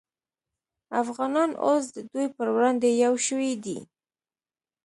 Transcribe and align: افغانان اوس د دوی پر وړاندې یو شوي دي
افغانان 1.01 1.49
اوس 1.65 1.83
د 1.95 1.97
دوی 2.11 2.27
پر 2.35 2.47
وړاندې 2.55 2.89
یو 3.03 3.13
شوي 3.27 3.53
دي 3.63 3.79